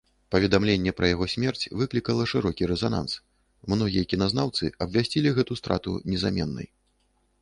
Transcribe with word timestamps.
Паведамленне 0.33 0.91
пра 1.01 1.09
яго 1.15 1.25
смерць 1.33 1.65
выклікала 1.81 2.23
шырокі 2.31 2.69
рэзананс, 2.71 3.13
многія 3.75 4.03
кіназнаўцы 4.15 4.73
абвясцілі 4.87 5.37
гэту 5.41 5.53
страту 5.61 5.91
незаменнай. 6.15 6.67